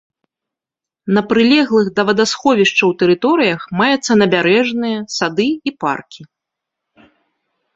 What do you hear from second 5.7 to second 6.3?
і паркі.